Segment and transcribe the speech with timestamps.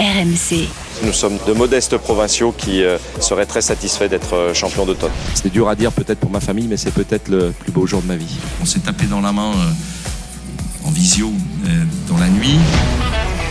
[0.00, 0.68] RMC.
[1.04, 5.10] Nous sommes de modestes provinciaux qui euh, seraient très satisfaits d'être euh, champions d'automne.
[5.34, 8.02] C'est dur à dire peut-être pour ma famille, mais c'est peut-être le plus beau jour
[8.02, 8.36] de ma vie.
[8.62, 11.32] On s'est tapé dans la main euh, en visio
[11.66, 11.68] euh,
[12.08, 12.58] dans la nuit.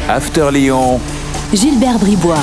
[0.07, 0.99] After Lyon,
[1.53, 2.37] Gilbert Bribois.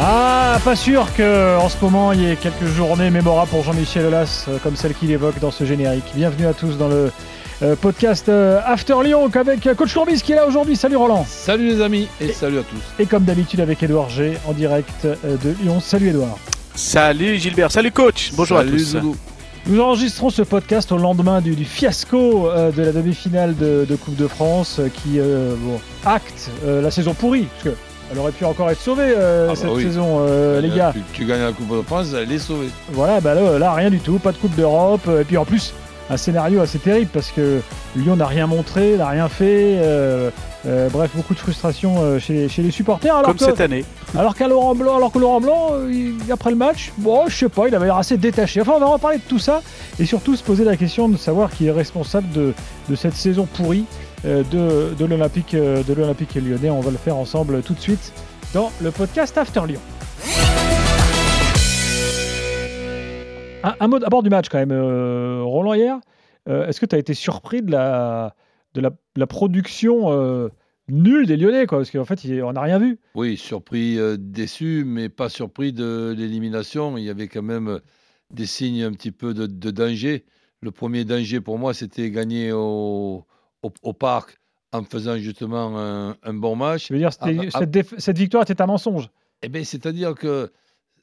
[0.00, 4.06] Ah, pas sûr que en ce moment il y ait quelques journées mémorables pour Jean-Michel
[4.06, 6.04] Aulas, euh, comme celle qu'il évoque dans ce générique.
[6.14, 7.12] Bienvenue à tous dans le
[7.62, 10.76] euh, podcast euh, After Lyon avec euh, Coach Courbis qui est là aujourd'hui.
[10.76, 11.24] Salut Roland.
[11.28, 12.80] Salut les amis et, salut à tous.
[13.02, 15.80] Et comme d'habitude avec Edouard G en direct euh, de Lyon.
[15.80, 16.38] Salut Edouard.
[16.74, 18.96] Salut Gilbert, salut coach, bonjour Salut à tous.
[19.66, 23.94] Nous enregistrons ce podcast au lendemain du, du fiasco euh, de la demi-finale de, de
[23.96, 27.46] Coupe de France euh, qui euh, bon, acte euh, la saison pourrie.
[27.62, 29.82] Parce que elle aurait pu encore être sauvée euh, Ah bah cette oui.
[29.84, 30.92] saison, euh, les gars.
[30.92, 32.68] Tu, tu gagnes la Coupe de France, elle est sauvée.
[32.90, 35.08] Voilà, bah là, là, rien du tout, pas de Coupe d'Europe.
[35.20, 35.72] Et puis en plus,
[36.12, 37.60] un scénario assez terrible parce que
[37.96, 39.78] Lyon n'a rien montré, n'a rien fait.
[39.82, 40.30] euh,
[40.64, 43.12] euh, bref, beaucoup de frustration euh, chez, chez les supporters.
[43.16, 43.84] Alors Comme que, cette année.
[44.16, 47.48] alors qu'à Laurent Blanc, alors que Laurent Blanc, il- après le match, bon, je sais
[47.48, 48.60] pas, il avait l'air assez détaché.
[48.60, 49.60] Enfin, on va reparler de tout ça
[49.98, 52.52] et surtout se poser la question de savoir qui est responsable de,
[52.88, 53.86] de cette saison pourrie
[54.24, 55.54] de, de l'Olympique
[56.36, 56.70] lyonnais.
[56.70, 58.12] On va le faire ensemble tout de suite
[58.54, 59.80] dans le podcast After Lyon.
[63.62, 66.00] Un, un mot d'abord du match quand même, euh, Roland hier.
[66.48, 68.34] euh, Est-ce que tu as été surpris de la,
[68.74, 70.48] de la, de la production euh,
[70.88, 71.78] nulle des Lyonnais quoi?
[71.78, 72.98] Parce qu'en fait, on n'a rien vu.
[73.14, 76.96] Oui, surpris, euh, déçu, mais pas surpris de l'élimination.
[76.98, 77.80] Il y avait quand même
[78.32, 80.24] des signes un petit peu de, de danger.
[80.60, 83.24] Le premier danger pour moi, c'était gagner au,
[83.62, 84.38] au, au parc
[84.72, 86.88] en faisant justement un, un bon match.
[86.88, 89.10] Je veux dire, Ah, ah, cette, déf- cette victoire était un mensonge.
[89.42, 90.50] Eh bien, c'est-à-dire que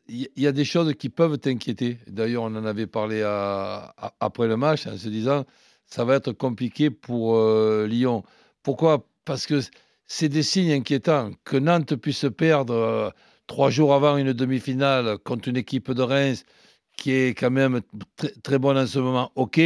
[0.10, 1.98] il y, a des choses qui peuvent t'inquiéter.
[2.08, 5.46] D'ailleurs, on en avait parlé à- à- après le match en se disant
[5.86, 8.24] ça va être compliqué pour euh, Lyon.
[8.64, 9.06] Pourquoi?
[9.26, 9.60] Parce que
[10.08, 11.32] c'est des signes inquiétants.
[11.44, 13.10] Que Nantes puisse perdre euh,
[13.48, 16.44] trois jours avant une demi-finale contre une équipe de Reims
[16.98, 17.82] qui est quand même
[18.18, 19.60] très, très bonne en ce moment, ok,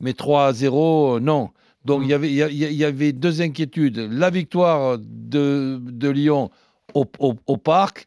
[0.00, 1.50] mais 3 à 0, euh, non.
[1.84, 3.98] Donc il y avait- il y, a- il y a- il y avait deux inquiétudes.
[3.98, 6.50] La victoire de, de Lyon
[6.94, 8.06] au, au- au parc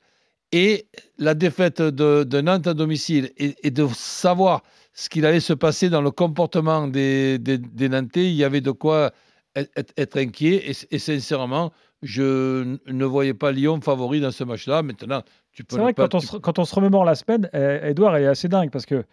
[0.51, 0.87] et
[1.17, 3.31] la défaite de, de Nantes à domicile.
[3.37, 7.89] Et, et de savoir ce qu'il allait se passer dans le comportement des, des, des
[7.89, 9.11] Nantais, il y avait de quoi
[9.55, 10.69] être, inquiet.
[10.69, 11.71] Et, et sincèrement,
[12.01, 14.83] je ne voyais pas Lyon favori dans ce match-là.
[14.83, 15.21] Maintenant,
[15.53, 17.89] tu peux C'est vrai que quand on, se, quand on se remémore la semaine, euh,
[17.89, 19.03] Edouard est assez dingue parce que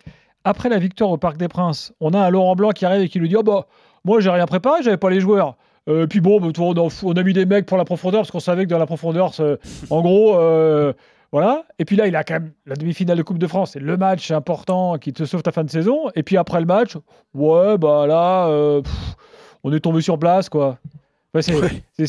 [0.45, 3.09] après la victoire au Parc des Princes, on a un Laurent Blanc qui arrive et
[3.09, 3.67] qui lui dit Oh bah,
[4.05, 5.57] moi j'ai rien préparé, j'avais pas les joueurs.
[5.89, 6.49] Euh, puis bon, bah,
[7.03, 9.33] on, a mis des mecs pour la profondeur parce qu'on savait que dans la profondeur,
[9.91, 10.93] en gros, euh,
[11.39, 11.67] voilà.
[11.79, 13.97] Et puis là, il a quand même la demi-finale de Coupe de France, c'est le
[13.99, 16.09] match important qui te sauve ta fin de saison.
[16.15, 16.97] Et puis après le match,
[17.35, 19.17] ouais, bah là, euh, pff,
[19.63, 20.79] on est tombé sur place, quoi.
[21.41, 21.53] C'est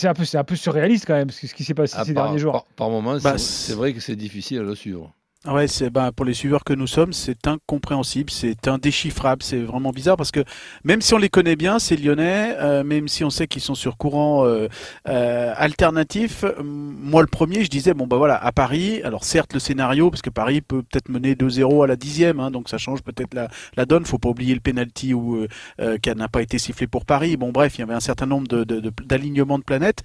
[0.07, 2.23] un, peu- c'est un peu surréaliste quand même ce qui s'est passé Ah, ces par,
[2.23, 2.53] derniers jours.
[2.53, 5.11] par, par moments, Bah, c'est vrai que c'est difficile à le suivre.
[5.45, 9.91] Ouais, c'est ben pour les suiveurs que nous sommes, c'est incompréhensible, c'est indéchiffrable, c'est vraiment
[9.91, 10.43] bizarre parce que
[10.83, 13.75] même si on les connaît bien, ces Lyonnais, euh, même si on sait qu'ils sont
[13.75, 14.67] sur courant euh,
[15.07, 19.59] euh, alternatif, moi le premier, je disais bon bah voilà à Paris, alors certes le
[19.59, 23.01] scénario parce que Paris peut peut-être mener 2-0 à la dixième, hein, donc ça change
[23.03, 23.47] peut-être la,
[23.77, 24.05] la donne.
[24.05, 25.47] Faut pas oublier le penalty où euh,
[25.79, 27.37] euh, qui n'a pas été sifflé pour Paris.
[27.37, 30.01] Bon bref, il y avait un certain nombre de- de- d'alignements de planètes.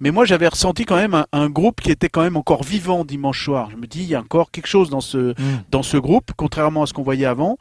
[0.00, 3.04] Mais moi, j'avais ressenti quand même un, un groupe qui était quand même encore vivant
[3.04, 3.70] dimanche soir.
[3.70, 5.34] Je me dis, il y a encore quelque chose dans ce,
[5.70, 7.56] dans ce groupe, contrairement à ce qu'on voyait avant.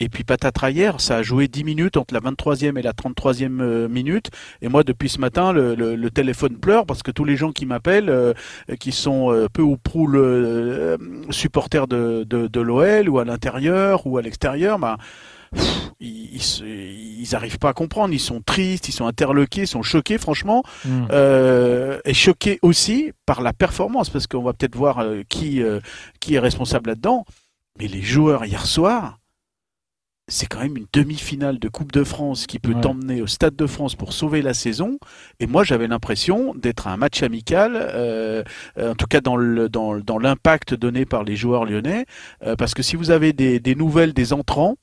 [0.00, 3.60] Et puis patatras hier, ça a joué 10 minutes entre la 23e et la 33e
[3.60, 4.30] euh, minute.
[4.62, 7.50] Et moi, depuis ce matin, le, le- le téléphone pleure parce que tous les gens
[7.50, 8.32] qui m'appellent, euh,
[8.78, 10.96] qui sont euh, peu ou prou le, euh,
[11.30, 14.98] supporters de, de, de l'OL ou à l'intérieur ou à l'extérieur, bah,
[15.54, 16.36] pff, ils,
[17.20, 18.14] ils, arrivent pas à comprendre.
[18.14, 21.08] Ils sont tristes, ils sont interloqués, ils sont choqués, franchement Mm.
[21.10, 25.80] euh, est choqué aussi par la performance, parce qu'on va peut-être voir euh, qui, euh,
[26.20, 27.24] qui est responsable là-dedans.
[27.78, 29.18] Mais les joueurs hier soir,
[30.30, 32.80] c'est quand même une demi-finale de Coupe de France qui peut Ouais.
[32.82, 34.98] t'emmener au Stade de France pour sauver la saison.
[35.40, 38.42] Et moi, j'avais l'impression d'être un match amical, euh,
[38.76, 42.04] euh, en tout cas dans le- dans, dans l'impact donné par les joueurs lyonnais.
[42.42, 44.76] Euh, parce que si vous avez des, des nouvelles des entrants,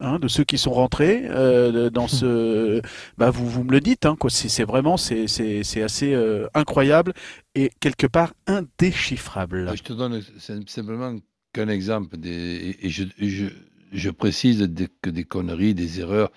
[0.00, 2.80] hein, de ceux qui sont rentrés euh, dans ce,
[3.16, 4.30] bah vous, vous me le dites, hein, quoi.
[4.30, 7.12] C'est, vraiment c'est, c'est, c'est assez euh, incroyable
[7.54, 9.66] et quelque part indéchiffrable.
[9.68, 11.16] Ah, Je te donne sim- simplement
[11.52, 12.16] qu'un exemple.
[12.16, 13.46] Des, et- je, et je,
[13.92, 14.68] je précise
[15.02, 16.30] que des conneries, des erreurs,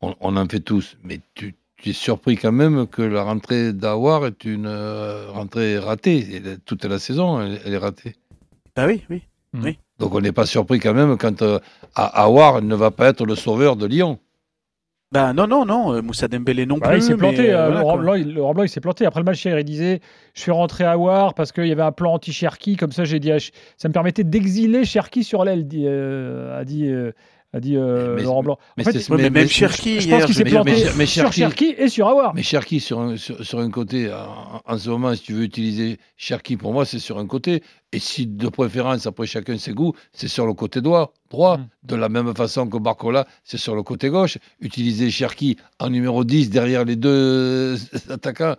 [0.00, 0.96] on, on en fait tous.
[1.02, 5.78] Mais tu, tu es surpris quand même que la rentrée d'Awar est une euh, rentrée
[5.78, 6.42] ratée.
[6.64, 8.14] Toute la saison, elle, elle est ratée.
[8.76, 9.22] Ah oui, oui.
[9.98, 11.58] Donc on n'est pas surpris quand même quand euh,
[11.94, 14.18] A- Awar ne va pas être le sauveur de Lyon.
[15.12, 16.98] Bah non, non, non, euh, Moussa Dembélé non Bah, plus.
[16.98, 17.52] il s'est planté.
[17.52, 18.02] euh, euh, voilà, Laurent, quoi.
[18.02, 19.06] Blanc, il, Laurent Blanc, il s'est planté.
[19.06, 20.00] Après le match, hier, il disait
[20.34, 22.76] Je suis rentré à War parce qu'il y avait un plan anti-Cherki.
[22.76, 26.64] Comme ça, j'ai dit à ça me permettait d'exiler Cherki sur l'aile, dit, euh, a
[26.64, 27.12] dit, euh,
[27.56, 28.58] a dit euh, Mais- Laurent Blanc.
[28.76, 32.06] mais fait, même Cherki, je pense qu'il s'est planté mais- mais sur Cherki- et sur
[32.08, 32.34] Awar.
[32.34, 35.42] Mais Cherki, sur un, sur, sur un côté, en, en ce moment, si tu veux
[35.42, 37.62] utiliser Cherki, pour moi, c'est sur un côté.
[37.92, 41.12] Et si de préférence, après chacun ses goûts, c'est sur le côté droit.
[41.30, 41.56] droit.
[41.58, 41.68] Mm.
[41.84, 44.38] De la même façon que Barcola, c'est sur le côté gauche.
[44.60, 47.76] Utiliser Cherki en numéro 10 derrière les deux
[48.10, 48.56] attaquants.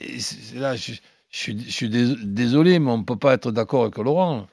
[0.00, 0.18] Et
[0.58, 0.98] là, je, je
[1.38, 4.46] suis, je suis dés- désolé, mais on ne peut pas être d'accord avec Laurent.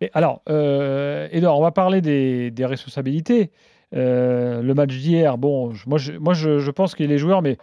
[0.00, 3.50] Et alors, euh, Edouard, on va parler des, responsabilités.
[3.94, 7.56] Euh, le match d'hier, bon, moi, je, moi je, pense qu'il est joueur, mais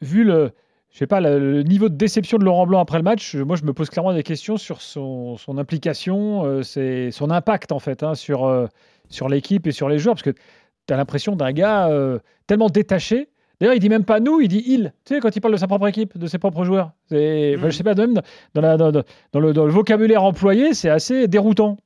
[0.00, 0.52] vu- le,
[0.90, 3.64] je sais pas, le, niveau de déception de Laurent Blanc après le match, moi, je
[3.64, 8.14] me pose clairement des questions sur son, son implication, euh, son impact, en fait, hein,
[8.14, 8.68] sur,
[9.10, 10.30] sur l'équipe et sur les joueurs, parce que
[10.86, 11.90] tu as l'impression d'un gars
[12.46, 13.28] tellement détaché.
[13.60, 14.92] D'ailleurs, il dit même pas nous, il dit il.
[15.04, 16.92] Tu sais, quand il parle de sa propre équipe, de ses propres joueurs.
[17.10, 17.60] Enfin, Mhm.
[17.64, 18.22] je sais pas, même dans,
[18.54, 18.92] dans la- dans-
[19.32, 21.76] dans le, dans le vocabulaire employé, c'est assez déroutant.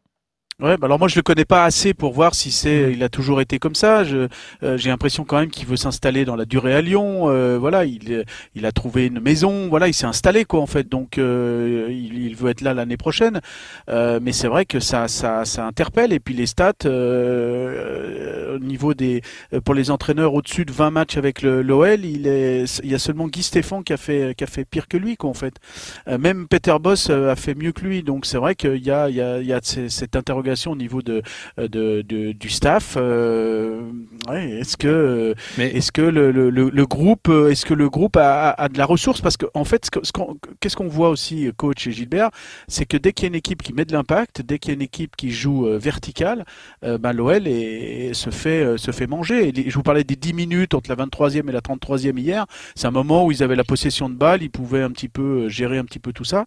[0.62, 3.08] Ouais, bah alors moi je le connais pas assez pour voir si c'est, il a
[3.08, 4.04] toujours été comme ça.
[4.04, 4.28] Je,
[4.62, 7.28] euh, j'ai l'impression quand même qu'il veut s'installer dans la durée à Lyon.
[7.30, 8.24] euh, voilà, il, est-
[8.54, 9.66] il a trouvé une maison.
[9.68, 10.88] Voilà, il s'est installé quoi en fait.
[10.88, 13.40] Donc euh, il, il veut être là l'année prochaine.
[13.88, 16.12] Euh, mais c'est vrai que ça, ça, ça interpelle.
[16.12, 19.22] Et puis les stats euh, au niveau des,
[19.54, 22.94] euh, pour les entraîneurs au-dessus de 20 matchs avec le l'OL, il est, il y
[22.94, 25.34] a seulement Guy Stéphane qui a fait, qui a fait pire que lui quoi en
[25.34, 25.54] fait.
[26.08, 28.04] Euh, même Peter Boss euh, a fait mieux que lui.
[28.04, 30.76] Donc c'est vrai qu'il y a, il y a, il y a cette interrogation au
[30.76, 31.22] niveau de,
[31.58, 32.94] euh, de, de- du staff.
[32.96, 33.80] Euh,
[34.28, 37.88] ouais, est-ce que, Mais est-ce que le, le, le- le groupe, euh, est-ce que le
[37.88, 39.20] groupe a, a- a de la ressource?
[39.20, 42.30] Parce qu'en en fait, qu'on- qu'est-ce qu'on voit aussi, coach et Gilbert,
[42.68, 44.72] c'est que dès qu'il y a une équipe qui met de l'impact, dès qu'il y
[44.72, 46.44] a une équipe qui joue vertical,
[46.84, 49.48] euh, ben, l'OL se fait se fait manger.
[49.48, 52.46] Et je vous parlais des 10 minutes entre la 23e et la 33e hier.
[52.74, 55.48] C'est un moment où ils avaient la possession de balle, ils pouvaient un petit peu
[55.48, 56.44] gérer un petit peu tout ça.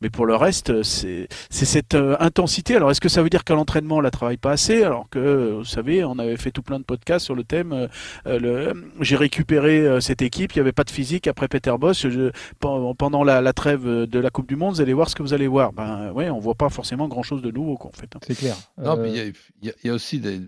[0.00, 2.76] Mais pour le reste, c'est cette intensité.
[2.76, 5.54] Alors, est-ce que ça veut dire qu'à l'entraînement, on la travaille pas assez Alors que,
[5.58, 7.72] vous savez, on avait fait tout plein de podcasts sur le thème.
[7.72, 7.88] euh,
[8.26, 11.74] euh, le- J'ai récupéré euh, cette équipe, il n'y avait pas de physique après Peter
[11.78, 12.06] Boss.
[12.08, 12.30] Je-
[12.60, 15.34] pendant la, la trêve de la Coupe du Monde, vous allez voir ce que vous
[15.34, 15.72] allez voir.
[15.72, 18.10] Ben ouais, on voit pas forcément grand-chose de nouveau, quoi, en fait.
[18.14, 18.20] hein.
[18.26, 18.56] C'est clair.
[18.76, 19.16] Non, Euh, mais il
[19.66, 20.40] y a- y, y aussi des,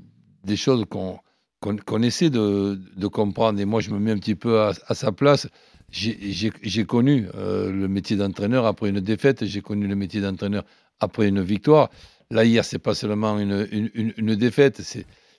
[0.45, 1.19] des choses qu'on
[1.61, 3.61] qu'on qu'on essaie de, de comprendre.
[3.61, 5.47] Et moi, je me mets un petit peu à, à sa place.
[5.91, 9.45] J'ai- J'ai j'ai connu euh, le métier d'entraîneur après une défaite.
[9.45, 10.65] J'ai connu le métier d'entraîneur
[11.01, 11.91] après une victoire.
[12.31, 14.83] Là, hier, c'est pas seulement une, une, une- défaite,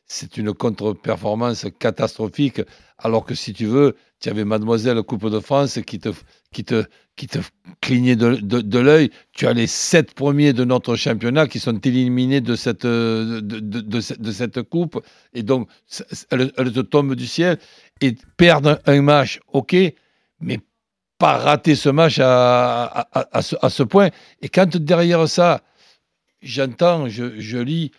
[0.08, 2.62] c'est une contre-performance catastrophique.
[2.98, 6.10] Alors que si tu veux, tu avais Mademoiselle Coupe de France qui te,
[6.52, 6.84] qui te,
[7.16, 7.40] qui te
[7.80, 9.10] clignait de, de, l'œil.
[9.32, 13.60] Tu as les sept premiers de notre championnat qui sont éliminés de cette, euh, de,
[13.60, 15.02] de, de ce- de cette coupe.
[15.34, 15.70] Et donc,
[16.30, 17.58] elle, te tombe du ciel.
[18.02, 19.76] Et perdre un match, ok,
[20.42, 20.60] mais
[21.18, 24.10] pas rater ce match à, à, à- à ce point.
[24.42, 25.62] Et quand derrière ça,
[26.42, 27.92] j'entends, je, je lis,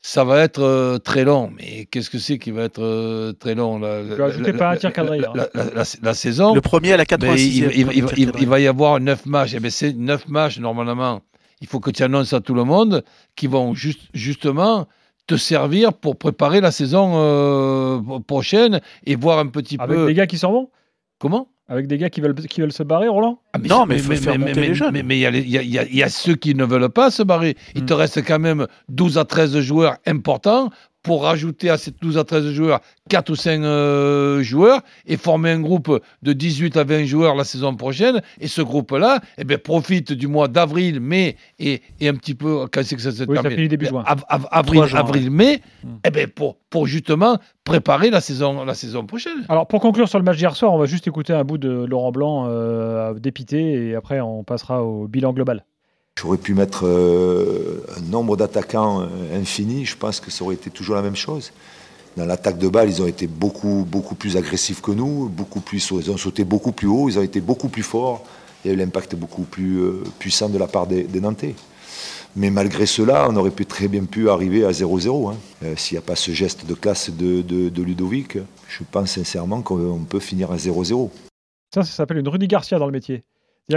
[0.00, 1.52] ça va être euh, très long.
[1.56, 4.92] Mais qu'est-ce que c'est qui va être euh, très long la, ajouter pas un tir
[4.92, 5.32] cadré, la, hein.
[5.34, 7.70] la- la- la- la saison Le premier à la ben, 86e.
[7.74, 9.54] il, il- il- va y avoir neuf matchs.
[9.54, 11.22] Eh ben, c'est neuf matchs normalement.
[11.60, 13.04] Il faut que tu annonces à tout le monde
[13.36, 14.88] qui vont juste, justement
[15.28, 20.06] te servir pour préparer la saison euh, prochaine et voir un petit avec peu.
[20.06, 20.70] des gars qui s'en vont?
[21.20, 21.51] Comment?
[21.72, 24.14] Avec des gars qui veulent, qui veulent se barrer, Roland Ah, Non, mais il faut
[24.14, 24.92] faire monter mais- les jeunes.
[24.92, 26.08] Mais mais il y, a les- il y a- il y a- il y a
[26.10, 27.56] ceux qui ne veulent pas se barrer.
[27.74, 27.86] Il Mm.
[27.86, 30.68] te reste quand même 12 à 13 joueurs importants
[31.02, 35.50] pour rajouter à ces 12 à 13 joueurs 4 ou 5 euh, joueurs et former
[35.50, 38.22] un groupe de 18 à 20 joueurs la saison prochaine.
[38.40, 42.82] Et ce groupe-là eh profite du mois d'avril, mai et, et un petit peu, quand
[42.84, 44.04] c'est que ça se Oui, termine début juin.
[44.06, 45.88] Av- av- avril, 3 juin, avril mai, Mm.
[46.04, 49.44] eh pour, pour justement préparer la saison, la saison prochaine.
[49.48, 51.68] Alors, pour conclure sur le match d'hier soir, on va juste écouter un bout de
[51.84, 55.64] Laurent Blanc euh, dépité et après, on passera au bilan global.
[56.20, 60.70] J'aurais pu mettre euh, un nombre d'attaquants euh, infini, je pense que ça aurait été
[60.70, 61.52] toujours la même chose.
[62.16, 65.90] Dans l'attaque de balle, ils ont été beaucoup, beaucoup plus agressifs que nous, beaucoup plus,
[65.90, 68.22] ils ont sauté beaucoup plus haut, ils ont été beaucoup plus forts.
[68.64, 71.54] Il y a eu l'impact beaucoup plus euh, puissant de la part des, des Nantais.
[72.36, 75.32] Mais malgré cela, on aurait très bien pu arriver à 0-0.
[75.32, 75.36] hein.
[75.76, 78.38] S'il n'y a pas ce geste de classe de, de- de Ludovic,
[78.68, 81.10] je pense sincèrement qu'on peut finir à 0-0.
[81.74, 83.24] Ça, ça s'appelle une Rudy Garcia dans le métier.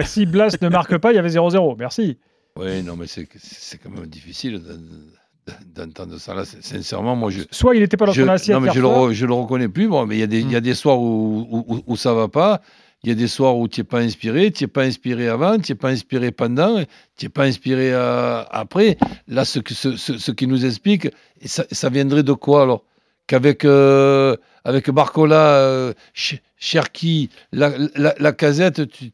[0.02, 1.76] Que si Blas ne marque pas, il y avait 0-0.
[1.78, 2.18] Merci.
[2.58, 6.34] Oui, non, mais c'est c'est quand même difficile d'en- d'entendre ça.
[6.34, 8.88] Là, sincèrement, moi, je, Soit il n'était pas dans son assiette non, mais je, le,
[8.88, 9.88] re- je le reconnais plus.
[9.88, 10.64] Bon, mais il y, a des- il y a Mm.
[10.64, 12.62] des soirs où, où, où- où ça va pas.
[13.04, 14.52] Il y a des soirs où tu n'es pas inspiré.
[14.52, 16.82] Tu n'es pas inspiré avant, tu n'es pas inspiré pendant,
[17.18, 18.98] tu n'es pas inspiré euh, après.
[19.28, 21.10] Là, ce, que- ce, ce, ce qui nous explique,
[21.46, 22.84] ça, ça viendrait de quoi alors?
[23.28, 29.12] Qu'avec euh, avec Barcola, euh, Ch- Cherki, la, la, la casette, tu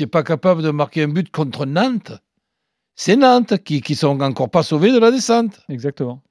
[0.00, 2.12] n'es pas capable de marquer un but contre Nantes.
[2.96, 5.60] C'est Nantes qui qui sont encore pas sauvés de la descente.
[5.68, 6.22] Exactement.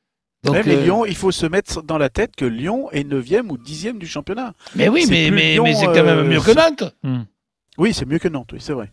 [0.43, 3.03] Donc, Ouais, mais euh, Lyon, il faut se mettre dans la tête que Lyon est
[3.03, 4.53] 9e ou 10e du championnat.
[4.75, 6.95] mais oui, c'est mais, mais, c'est quand même euh, mieux que Nantes.
[7.77, 8.91] Oui, c'est mieux que Nantes, oui, c'est vrai.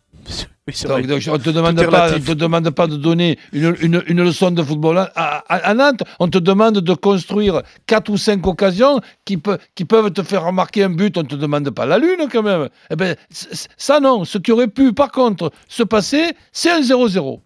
[0.68, 1.06] Oui, c'est Donc, vrai.
[1.06, 4.50] donc, on te demande pas, on te demande pas de donner une, une, une leçon
[4.50, 6.02] de football à, à- à Nantes.
[6.18, 10.90] On te demande de construire quatre ou cinq occasions qui, peuvent te faire remarquer un
[10.90, 11.16] but.
[11.18, 12.68] On te demande pas la lune quand même.
[12.90, 14.25] Eh ben, ça non.
[14.25, 17.40] Ce qui aurait pu par contre se passer, c'est un 0-0.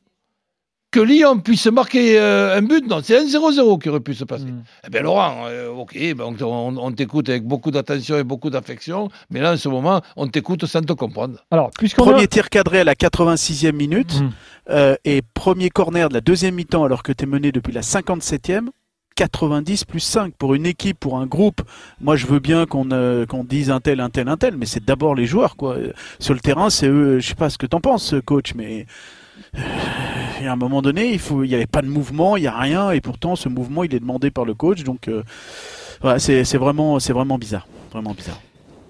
[0.93, 4.25] Que Lyon puisse marquer euh, un but, non, c'est un 0-0 qui aurait pu se
[4.25, 4.47] passer.
[4.47, 4.65] Mm.
[4.87, 8.51] Eh bien, Laurent, euh, ok, ben, on, on- on t'écoute avec beaucoup d'attention et beaucoup
[8.51, 11.45] d'affection, mais là, en ce moment, on t'écoute sans te comprendre.
[11.53, 12.27] Alors, puisqu'on Premier a...
[12.27, 14.31] tir cadré à la 86e minute Mm.
[14.71, 17.83] euh, et premier corner de la deuxième mi-temps alors que tu es mené depuis la
[17.83, 18.67] 57e.
[19.17, 21.61] 90 plus 5 pour une équipe, pour un groupe.
[22.01, 24.65] Moi, je veux bien qu'on euh, qu'on dise un tel, un tel, un tel, mais
[24.67, 25.57] c'est d'abord les joueurs.
[25.57, 25.77] Quoi.
[26.19, 27.19] Sur le terrain, c'est eux.
[27.21, 28.87] Je sais pas ce que t'en penses, coach, mais
[30.43, 32.59] y a un moment donné, il faut, n'y avait pas de mouvement, il n'y a
[32.59, 34.85] rien, et pourtant, ce mouvement, il est demandé par le coach.
[34.85, 35.23] Donc, euh,
[36.19, 38.41] c'est vraiment, c'est vraiment bizarre, vraiment bizarre.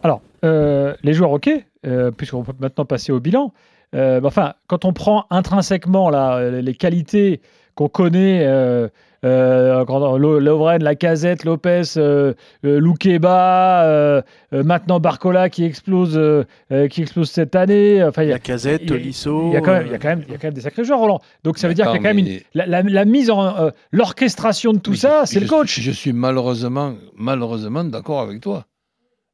[0.02, 1.50] Alors, euh, les joueurs, ok,
[1.86, 3.52] euh, puisqu'on peut maintenant passer au bilan.
[3.94, 7.40] Euh, enfin, quand on prend intrinsèquement là, les qualités
[7.74, 8.46] qu'on connaît,
[9.24, 9.84] euh,
[10.40, 12.32] Lovren, Lacazette, Lopez, euh,
[12.64, 14.22] euh, Loukeba,
[14.52, 16.18] maintenant Barcola qui explose,
[16.90, 18.02] qui explose cette année.
[18.04, 19.48] Enfin, La casette, Tolisso.
[19.48, 19.72] il y a quand
[20.04, 21.20] même, des sacrés joueurs, Roland.
[21.44, 23.70] Donc ça veut dire qu'il y a quand même une, la, la- la mise en,
[23.92, 25.72] l'orchestration de tout ça, c'est le coach.
[25.74, 28.66] suis- je suis malheureusement, malheureusement d'accord avec toi.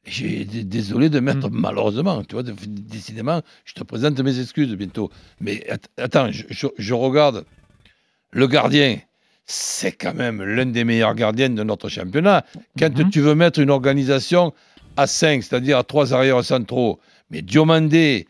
[0.09, 1.55] J'ai désolé de mettre Mm.
[1.61, 2.23] malheureusement.
[2.23, 5.11] Tu vois, décidément, je te présente mes excuses bientôt.
[5.41, 7.45] Mais at- attends, je, je- je regarde
[8.31, 8.99] le gardien.
[9.47, 12.45] C'est quand même l'un des meilleurs gardiens de notre championnat.
[12.79, 13.11] Quand Mhm.
[13.11, 14.53] tu veux mettre une organisation
[14.97, 16.99] à 5, c'est-à-dire à trois arrières centraux,
[17.31, 18.27] mais Diomandé,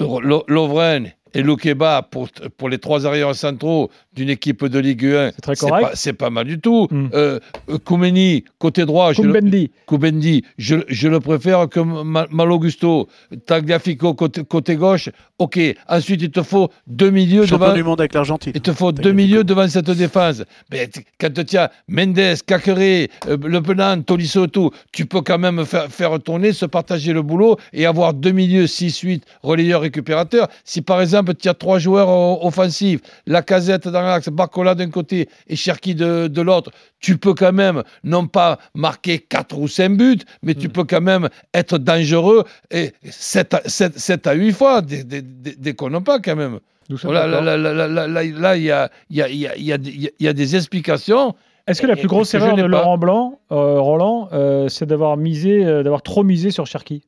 [0.00, 5.30] Lo- Lovren et Loukeba pour, pour les trois arrières centraux d'une équipe de Ligue 1,
[5.34, 5.82] C'est très correct.
[5.88, 6.86] pas, c'est pas mal du tout.
[6.90, 7.08] Mm.
[7.14, 7.40] Euh,
[7.84, 9.70] Koumeni, côté droit, je le, Koumbendi.
[9.86, 13.08] Koubendi, je, je le préfère que Ma- Malogusto.
[13.46, 15.08] Tagliafico, côté, côté gauche.
[15.38, 17.74] Ok, ensuite il te faut deux milieux Champion devant.
[17.74, 18.52] du monde avec l'Argentine.
[18.54, 20.42] Il te faut deux milieux devant cette défense.
[20.70, 20.88] Mais
[21.18, 25.88] quand tu as Mendes, Cacré, euh, Le Penant, Tolisso, tout, tu peux quand même faire,
[25.88, 30.48] faire tourner, se partager le boulot et avoir deux milieux 6-8 relayeurs récupérateurs.
[30.64, 35.28] Si par exemple tu as trois joueurs offensifs, la casette dans l'axe, Barcola d'un côté
[35.46, 39.96] et Cherki de, de l'autre, tu peux quand même non pas marquer 4 ou 5
[39.96, 44.52] buts, mais tu peux quand même être dangereux et 7 à, 7, 7 à 8
[44.52, 46.60] fois, déconnons pas quand même.
[47.02, 49.78] Voilà, là, il y a, y, a, y, a,
[50.20, 51.34] y, a, des explications.
[51.66, 52.62] Est-ce que la plus grosse erreur de.
[52.62, 57.02] Laurent Blanc, euh, Roland, euh, c'est d'avoir misé, euh, d'avoir trop misé sur Cherki?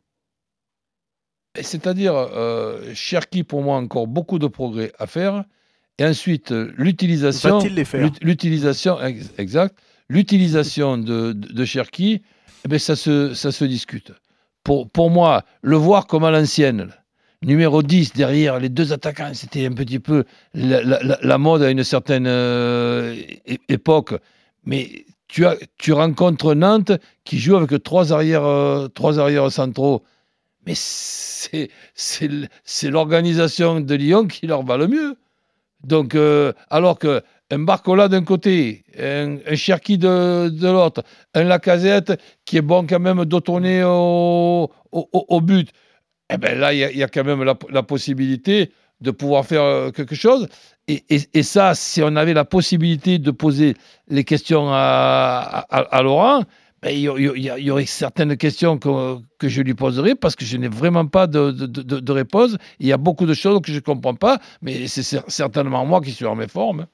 [1.63, 5.45] C'est-à-dire, euh, Cherki, pour moi, encore beaucoup de progrès à faire.
[5.99, 7.59] Et ensuite, euh, l'utilisation.
[7.59, 9.77] Va-t-il les faire l'ut- L'utilisation, ex- exact.
[10.09, 12.23] L'utilisation de, de, de Cherki,
[12.65, 14.13] eh ben, ça, se, ça se discute.
[14.65, 16.89] Pour, pour moi, le voir comme à l'ancienne,
[17.43, 21.63] numéro 10 derrière les deux attaquants, c'était un petit peu la, la- la- la mode
[21.63, 23.15] à une certaine euh,
[23.69, 24.15] époque.
[24.65, 26.93] Mais tu, as, tu rencontres Nantes
[27.25, 30.03] qui joue avec trois arrières, euh, trois arrières centraux.
[30.67, 31.71] Mais c'est
[32.91, 35.17] l'organisation de Lyon qui leur va le mieux.
[35.85, 41.05] Donc, euh, alors que un Barcola d'un côté, un, un Cherki de, de l'autre,
[41.35, 45.71] un Lacazette qui est bon quand même de tourner au, au, au- but,
[46.31, 49.63] eh ben là, il y, y a quand même la, la possibilité de pouvoir faire
[49.63, 50.49] euh, quelque chose.
[50.89, 53.75] Et, et- et ça, si on avait la possibilité de poser
[54.09, 56.45] les questions à, à, Laurent,
[56.85, 59.75] il y, a- il y a- il y aurait certaines questions que, que je lui
[59.75, 62.57] poserais parce que je n'ai vraiment pas de, de, de- de réponse.
[62.81, 65.85] Il y a beaucoup de choses que je ne comprends pas, mais c'est cer- certainement
[65.87, 66.87] moi qui suis en mes formes.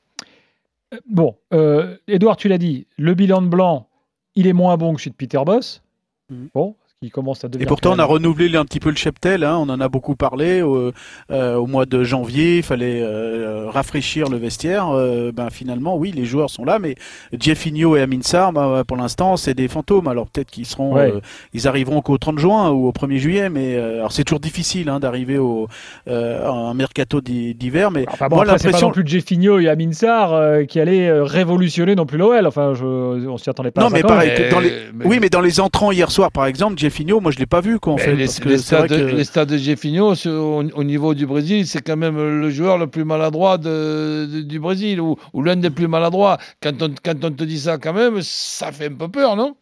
[1.07, 3.89] Bon, euh, Edouard, tu l'as dit, le bilan de Blanc,
[4.35, 5.83] il est moins bon que celui de Peter Boss.
[6.31, 6.49] Mhm.
[6.55, 7.67] Bon, qui commence à devenir.
[7.67, 9.43] Et pourtant, on a renouvelé un petit peu le cheptel.
[9.45, 10.93] Hein, on en a beaucoup parlé au,
[11.31, 12.59] euh, au mois de janvier.
[12.59, 14.89] Il fallait euh, rafraîchir le vestiaire.
[14.91, 16.95] Euh, ben finalement, oui, les joueurs sont là, mais
[17.39, 20.07] Jeffinho et Amin Sarr, ben, pour l'instant, c'est des fantômes.
[20.07, 21.11] Alors peut-être qu'ils seront, Ouais.
[21.13, 21.21] euh,
[21.55, 23.49] ils arriveront qu'au 30 juin ou au 1er juillet.
[23.51, 25.69] Mais euh, alors c'est toujours difficile hein, d'arriver au
[26.09, 27.91] euh, à un mercato d'hi- d'hiver.
[27.91, 31.95] Mais Enfin bon, moi, l'impression- plus Jeffinho et Amin Sarr euh, qui allaient euh, révolutionner
[31.95, 32.47] non plus l'OL.
[32.47, 33.81] Enfin, je, on s'y attendait pas.
[33.81, 34.29] non, à mais pareil.
[34.29, 34.37] même.
[34.49, 37.33] que dans les- mais- Oui, mais dans les entrants hier soir, par exemple, Jeffinho, moi
[37.33, 38.15] je l'ai pas vu quoi en Mais fait.
[38.15, 41.15] les, parce que les c'est vrai stades, que- les stades de Jeffinho, au, au niveau
[41.15, 45.17] du Brésil, c'est quand même le joueur le plus maladroit de- de- du Brésil, ou,
[45.33, 46.39] ou l'un des plus maladroits.
[46.63, 49.57] Quand on, quand on te dit ça, quand même, ça fait un peu peur, non?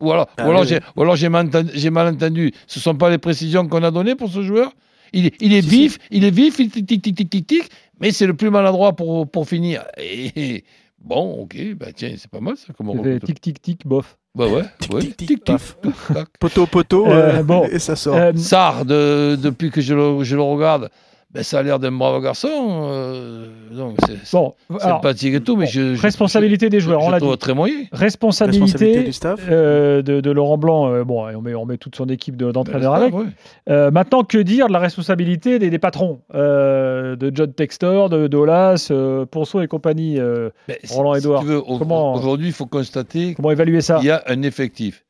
[0.00, 0.80] Ou alors, Ah ou alors oui, j'ai, oui.
[0.96, 1.48] ou alors j'ai mal
[1.90, 2.52] mal entendu.
[2.66, 4.72] Ce ne sont pas les précisions qu'on a données pour ce joueur?
[5.12, 7.46] Il, est- il est Si, vif, il est vif, il tic tic tic tic tic
[7.46, 7.64] tic,
[8.00, 9.84] mais c'est le plus maladroit pour, pour finir.
[9.98, 10.64] Et,
[11.00, 13.24] bon, ok, bah tiens, c'est pas mal ça comme Il fait recrute.
[13.24, 14.16] tic tic tic bof.
[14.34, 15.00] Bah ouais, Tic, ouais.
[15.02, 15.76] tic, tic, paf.
[16.14, 16.28] tac.
[16.38, 17.64] Poteau, poteau, Euh, euh, bon.
[17.64, 18.14] et ça sort.
[18.14, 20.88] Euh, Sarr, de- depuis que je le, je le regarde,
[21.32, 22.48] ben, ça a l'air d'un brave garçon.
[22.92, 27.06] euh, donc c'est, bon, alors, sympathique et tout, mais je, je- responsabilité des joueurs, je
[27.06, 27.38] on l'a dit.
[27.38, 27.84] très moyen.
[27.92, 29.40] Responsabilité Responsabilité du staff.
[29.48, 30.88] euh, de, de Laurent Blanc.
[30.92, 33.14] euh, bon, on met, on met toute son équipe de- d'entraîneurs Ben, avec.
[33.14, 33.24] ouais.
[33.68, 38.26] Euh, maintenant, que dire de la responsabilité des, des patrons euh, de John Textor, de
[38.26, 40.50] Dolas, euh, Ponceau et compagnie Ben,
[40.84, 43.98] si- Roland si Édouard, tu veux, au- comment- Aujourd'hui, il faut constater Comment évaluer ça?
[43.98, 45.04] qu'il y a un effectif.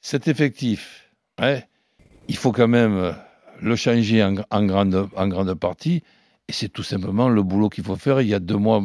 [0.00, 1.08] Cet effectif,
[1.40, 1.64] ouais,
[2.28, 3.14] il faut quand même
[3.60, 6.02] le changer en, en grande, en grande partie.
[6.52, 8.20] Et c'est tout simplement le boulot qu'il faut faire.
[8.20, 8.82] Il y a deux mois,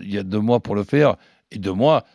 [0.00, 1.16] il y a pour le faire.
[1.50, 2.06] Et deux mois,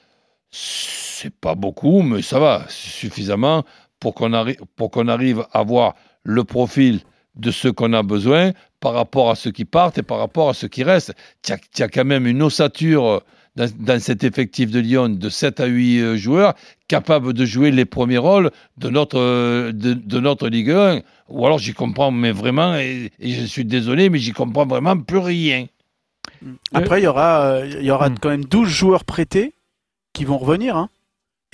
[0.50, 3.64] c'est pas beaucoup, mais ça va, suffisamment
[4.00, 5.94] pour qu'on arrive, à voir
[6.24, 7.02] le profil
[7.36, 10.56] de ceux qu'on a besoin par rapport à ceux qui partent et par rapport à
[10.56, 11.14] ceux qui restent.
[11.52, 13.20] As, tu as quand même une ossature euh,
[13.56, 16.54] dans, dans cet effectif de Lyon de 7 à 8 euh, joueurs
[16.88, 21.02] capables de jouer les premiers rôles de notre, euh, de, de notre Ligue 1.
[21.30, 24.98] Ou alors j'y comprends, mais vraiment, et, et je suis désolé, mais j'y comprends vraiment
[24.98, 25.66] plus rien.
[26.74, 28.16] Après, il y aura, euh, il y aura Hmm.
[28.22, 29.54] quand même 12 joueurs prêtés
[30.14, 30.76] qui vont revenir.
[30.78, 30.90] hein.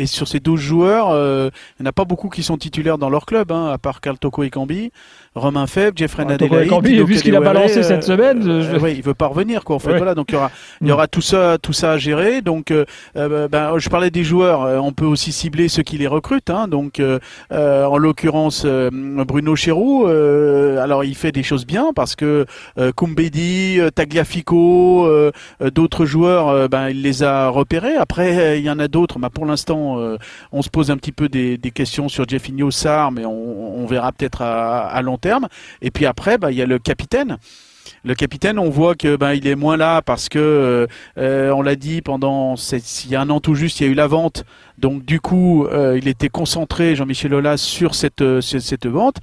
[0.01, 2.98] Et sur ces 12 joueurs, euh, il n'y en a pas beaucoup qui sont titulaires
[2.98, 4.91] dans leur club, hein, à part Carl Toko et Cambi,
[5.36, 6.81] Romain Feb, Jeffrey Toko Nadelaï.
[6.81, 9.63] Dido vu ce qu'il a balancé cette semaine, euh, je- ouais, il veut pas revenir,
[9.63, 9.75] quoi.
[9.75, 9.98] En fait, Ouais.
[9.98, 10.15] voilà.
[10.15, 10.50] Donc il y aura,
[10.81, 12.41] il y aura tout ça, tout ça à gérer.
[12.41, 14.63] Donc, euh, euh, ben, je parlais des joueurs.
[14.63, 16.50] euh, on peut aussi cibler ceux qui les recrutent.
[16.50, 17.20] Hein, donc, euh,
[17.51, 20.08] euh, en l'occurrence, euh, Bruno Chéroux.
[20.08, 22.46] euh, alors, il fait des choses bien parce que
[22.79, 25.31] euh, Koumbedi, euh, Tagliafico, euh,
[25.62, 27.96] euh, d'autres joueurs, euh, ben, il les a repérés.
[27.96, 29.20] Après, euh, il y en a d'autres.
[29.20, 30.17] Mais pour l'instant, euh,
[30.51, 34.41] on se pose un petit peu des, questions sur Jeffinho Sarr, mais on, verra peut-être
[34.41, 35.48] à, long terme.
[35.81, 37.38] Et puis après, ben, il y a le capitaine.
[38.03, 41.62] Le capitaine, on voit que ben il est moins là parce que euh, euh, on
[41.62, 44.07] l'a dit pendant il y a un an tout juste, il y a eu la
[44.07, 44.44] vente.
[44.77, 48.24] Donc du coup, il était concentré Jean-Michel Aulas sur cette
[48.85, 49.18] vente.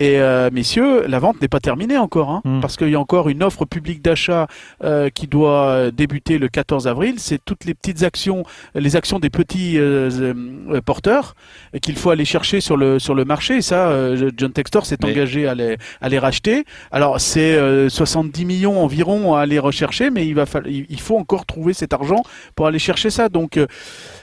[0.00, 2.60] Et euh, messieurs, la vente n'est pas terminée encore, hein, Mm.
[2.60, 4.46] parce qu'il y a encore une offre publique d'achat
[4.82, 7.16] euh, qui doit débuter le 14 avril.
[7.18, 10.08] C'est toutes les petites actions, les actions des petits euh,
[10.70, 11.34] euh, porteurs
[11.74, 13.56] et qu'il faut aller chercher sur le sur le marché.
[13.56, 16.64] Et ça, euh, John Textor s'est Mais- engagé à les à les racheter.
[16.90, 21.18] Alors c'est euh, 70 millions environ à aller rechercher, mais il va il il faut
[21.18, 22.22] encore trouver cet argent
[22.56, 23.28] pour aller chercher ça.
[23.28, 23.66] Donc euh,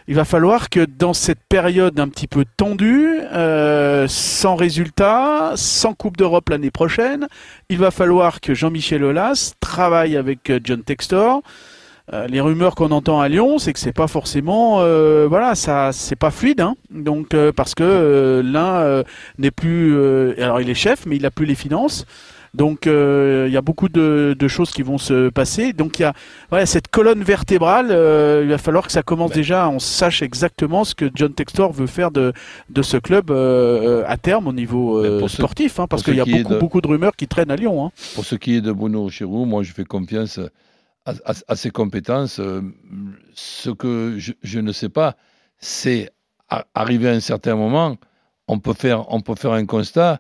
[0.08, 5.94] il va falloir que dans cette période un petit peu tendue, euh, sans résultat, sans
[5.94, 7.28] Coupe d'Europe l'année prochaine,
[7.70, 11.42] il va falloir que Jean-Michel Aulas travaille avec euh, John Textor.
[12.14, 14.78] Euh, les rumeurs qu'on entend à Lyon, c'est que c'est pas forcément,
[15.28, 16.76] voilà, ça, c'est pas fluide, hein.
[16.90, 19.04] Donc parce que l'un
[19.38, 19.94] n'est plus,
[20.42, 22.06] alors il est chef, mais il a plus les finances.
[22.54, 25.74] Donc euh, il y a beaucoup de, de choses qui vont se passer.
[25.74, 26.14] Donc il y a
[26.50, 27.88] voilà, cette colonne vertébrale.
[27.92, 31.72] euh, il va falloir que ça commence déjà, on sache exactement ce que John Textor
[31.74, 32.34] veut faire de,
[32.70, 36.26] de ce club euh, à terme au niveau ce- sportif, hein, parce qu'il y a
[36.26, 37.86] beaucoup, de- beaucoup de rumeurs qui traînent à Lyon.
[37.86, 37.92] Hein.
[38.16, 40.40] Pour ce qui est de Bruno Chirou, moi je fais confiance
[41.06, 42.40] à, à- à ses compétences.
[43.36, 45.16] Ce que je, je ne sais pas,
[45.60, 46.12] c'est
[46.74, 47.98] arriver à un certain moment,
[48.48, 50.20] on peut faire, on peut faire un constat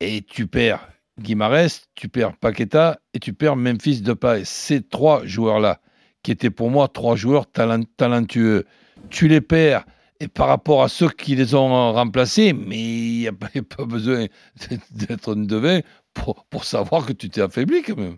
[0.00, 0.88] et tu perds
[1.20, 4.42] Guimarès, tu perds Paqueta et tu perds Memphis Depay.
[4.44, 5.80] Ces trois joueurs-là,
[6.22, 8.64] qui étaient pour moi trois joueurs talent- talentueux,
[9.10, 9.84] tu les perds.
[10.20, 14.26] Et par rapport à ceux qui les ont remplacés, mais il n'y a, pas- besoin
[14.90, 15.80] d'être un devin
[16.14, 18.16] pour, savoir que tu t'es affaibli quand même.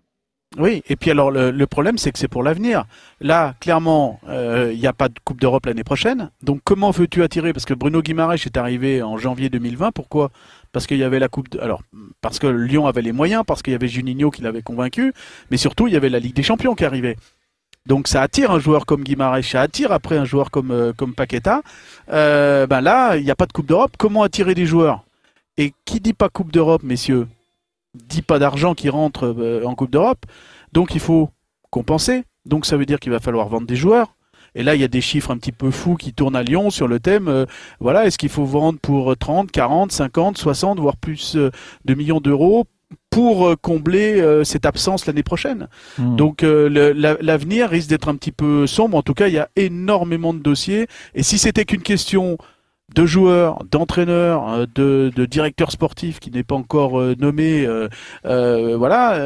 [0.58, 2.84] Oui, et puis alors le, le problème c'est que c'est pour l'avenir.
[3.20, 6.30] Là, clairement, euh, il n'y a pas de Coupe d'Europe l'année prochaine.
[6.42, 7.52] Donc comment veux-tu attirer?
[7.52, 9.90] Parce que Bruno Guimaraes est arrivé en janvier 2020.
[9.92, 10.30] Pourquoi
[10.76, 11.56] Parce qu'il y avait la Coupe.
[11.62, 11.80] Alors
[12.20, 15.14] parce que Lyon avait les moyens, parce qu'il y avait Juninho qui l'avait convaincu,
[15.50, 17.16] mais surtout il y avait la Ligue des Champions qui arrivait.
[17.86, 21.62] Donc ça attire un joueur comme Guimaraes, ça attire après un joueur comme euh, Paqueta.
[22.12, 23.92] Euh, ben là, il n'y a pas de Coupe d'Europe.
[23.96, 25.02] Comment attirer des joueurs?
[25.56, 27.26] Et qui dit pas Coupe d'Europe, messieurs?
[27.94, 30.26] Dit pas d'argent qui rentre euh, en Coupe d'Europe.
[30.74, 31.30] Donc il faut
[31.70, 32.24] compenser.
[32.44, 34.14] Donc ça veut dire qu'il va falloir vendre des joueurs.
[34.56, 36.70] Et là, il y a des chiffres un petit peu fous qui tournent à Lyon
[36.70, 37.28] sur le thème.
[37.28, 37.44] euh,
[37.78, 41.50] voilà, est-ce qu'il faut vendre pour 30, 40, 50, 60, voire plus euh,
[41.84, 42.64] de millions d'euros
[43.10, 45.68] pour euh, combler euh, cette absence l'année prochaine?
[45.98, 46.16] Hmm.
[46.16, 48.96] Donc euh, la- l'avenir risque d'être un petit peu sombre.
[48.96, 50.86] En tout cas, il y a énormément de dossiers.
[51.14, 52.38] Et si c'était qu'une question
[52.94, 58.76] de joueurs, d'entraîneurs, euh, de, de directeurs sportifs qui n'est pas encore euh, nommé, euh,
[58.76, 59.16] voilà,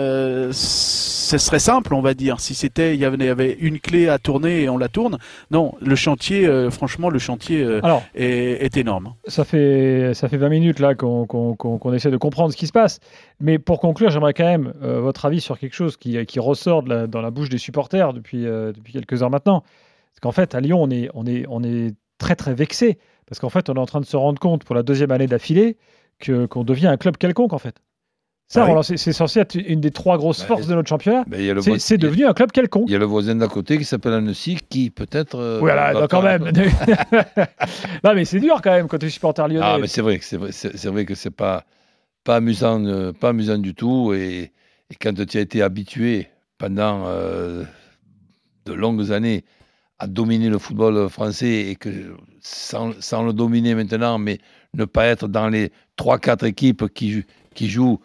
[0.52, 4.62] ce serait simple, on va dire, si c'était il y avait, une clé à tourner
[4.62, 5.18] et on la tourne.
[5.50, 9.14] Non, le chantier, euh, franchement, le chantier euh, Alors, est, est énorme.
[9.26, 12.98] ça fait, ça fait 20 minutes là qu'on essaie de comprendre ce qui se passe.
[13.40, 16.82] Mais pour conclure, j'aimerais quand même euh, votre avis sur quelque chose qui, qui ressort
[16.82, 19.60] de la- dans la bouche des supporters depuis, depuis quelques heures maintenant.
[19.60, 22.98] Parce qu'en fait, à Lyon, on est, on est, on est très très vexé.
[23.26, 25.26] Parce qu'en fait, on est en train de se rendre compte pour la deuxième année
[25.26, 25.76] d'affilée
[26.20, 27.76] que- qu'on devient un club quelconque en fait.
[28.48, 28.98] Ça, Ah oui.
[28.98, 31.22] C'est censé être une des trois grosses Bah, forces de notre championnat.
[31.28, 32.87] Le C'est devenu un club quelconque.
[32.88, 35.37] Il y a le voisin d'à côté qui s'appelle Annecy qui peut-être.
[35.38, 36.42] euh, Voilà, va donc quand même.
[38.04, 39.61] non, mais c'est dur quand même quand tu es supporter lyonnais.
[39.62, 40.50] Ah, mais c'est vrai que c'est vrai,
[40.90, 41.64] vrai que c'est pas
[42.24, 44.12] pas amusant, euh, pas amusant du tout.
[44.14, 44.50] Et,
[44.90, 46.26] et quand tu as été habitué
[46.59, 47.62] pendant euh,
[48.66, 49.44] de longues années
[50.02, 51.90] à dominer le football français et que
[52.40, 54.38] sans, sans le dominer maintenant, mais
[54.74, 57.22] ne pas être dans les 3-4 équipes qui,
[57.54, 58.00] qui jouent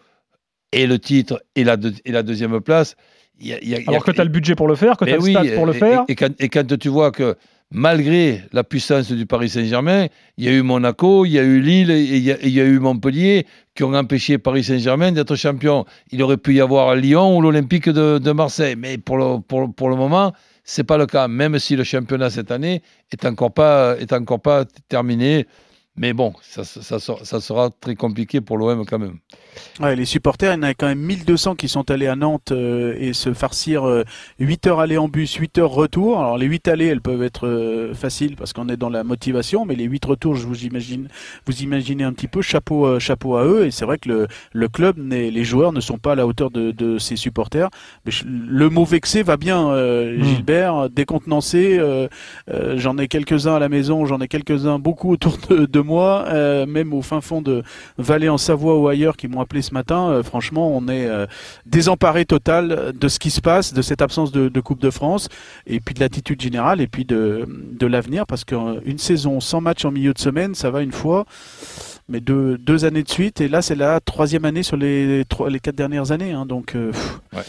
[0.72, 2.96] et le titre et la, et la deuxième place.
[3.40, 4.54] il y a- il y a- il y a- Alors que tu as le budget
[4.54, 6.04] pour le faire, que tu as mais le stade oui, pour le et- faire.
[6.08, 7.36] Et, et quand, et quand tu vois que
[7.70, 10.06] malgré la puissance du Paris Saint-Germain,
[10.38, 12.46] il y a eu Monaco, il y a eu Lille et il y a, et
[12.46, 15.84] il y a eu Montpellier qui ont empêché Paris Saint-Germain d'être champion.
[16.10, 18.76] Il aurait pu y avoir Lyon ou l'Olympique de, de Marseille.
[18.76, 20.32] Mais pour le, pour, pour le moment,
[20.66, 21.28] c'est pas le cas.
[21.28, 25.46] Même si le championnat cette année est encore pas, encore pas terminé.
[25.98, 29.16] Mais bon, ça, ça, ça, ça sera très compliqué pour l'OM quand même.
[29.80, 32.52] Ouais, les supporters, il y en a quand même 1200 qui sont allés à Nantes
[32.52, 34.04] euh, et se farcir euh,
[34.38, 36.18] 8 heures aller en bus, 8 heures retour.
[36.20, 39.64] Alors les 8 allées, elles peuvent être euh, faciles parce qu'on est dans la motivation,
[39.64, 41.08] mais les 8 retours, je vous imagine,
[41.46, 43.64] vous imaginez un petit peu, chapeau, euh, chapeau à eux.
[43.64, 46.50] Et c'est vrai que le, le club, les joueurs ne sont pas à la hauteur
[46.50, 47.70] de, de ses supporters.
[48.04, 50.24] Mais je- le mot vexé va bien, euh, Mm.
[50.24, 51.78] Gilbert, décontenancé.
[51.78, 52.08] euh,
[52.50, 56.26] euh, j'en ai quelques-uns à la maison, j'en ai quelques-uns beaucoup autour de, de moi,
[56.28, 57.62] euh, même au fin fond de
[57.96, 60.10] Valais en Savoie ou ailleurs qui m'ont appelé ce matin.
[60.10, 61.26] Euh, franchement, on est euh,
[61.64, 65.28] désemparé total de ce qui se passe, de cette absence de, de Coupe de France,
[65.66, 69.84] et puis de l'attitude générale, et puis de, de l'avenir, parce qu'une saison sans match
[69.86, 71.24] en milieu de semaine, ça va une fois.
[72.08, 75.50] Mais deux, deux années de suite, et là c'est la troisième année sur les, trois,
[75.50, 76.32] les quatre dernières années.
[76.32, 77.42] hein, donc euh, pff, Ouais.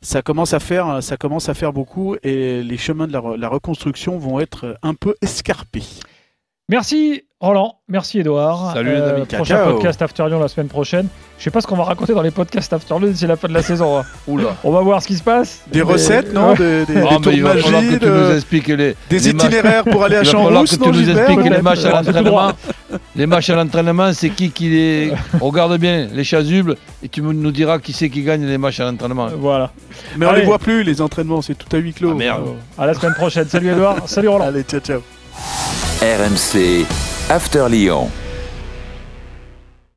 [0.00, 3.36] ça commence à faire, ça commence à faire beaucoup, et les chemins de la, re-
[3.36, 5.84] la reconstruction vont être un peu escarpés.
[6.70, 8.72] Merci Roland, merci Edouard.
[8.74, 9.24] Salut, les amis.
[9.26, 9.72] Prochain Ciao.
[9.74, 11.06] podcast After Lyon la semaine prochaine.
[11.38, 13.46] Je sais pas ce qu'on va raconter dans les podcasts After Lyon d'ici la fin
[13.46, 13.96] de la saison.
[14.00, 14.02] hein.
[14.26, 14.56] Oula.
[14.64, 15.62] On va voir ce qui se passe.
[15.70, 16.54] Des recettes, non.
[16.54, 18.66] Des, des, des mais tours il de va falloir que magie, tu nous de- expliques
[18.66, 19.44] les, des les matchs.
[19.46, 21.84] itinéraires pour aller à Il va falloir Champs-Rousse, que tu non, nous expliques les matchs
[21.84, 22.52] à l'entraînement.
[23.14, 25.12] Les matchs à l'entraînement, c'est qui qui les.
[25.40, 28.84] Regarde bien, les chasubles, et tu nous diras qui c'est qui gagne les matchs à
[28.90, 29.28] l'entraînement.
[29.36, 29.70] Voilà.
[30.16, 30.40] Mais on Allez.
[30.40, 32.12] les voit plus, les entraînements, c'est tout à huis clos.
[32.12, 32.46] Ah, merde.
[32.78, 33.46] À la semaine prochaine.
[33.46, 33.96] Salut Edouard.
[34.08, 34.46] Salut Roland.
[34.46, 35.00] Allez, ciao, ciao.
[36.00, 36.86] RMC
[37.30, 38.27] After Lyon.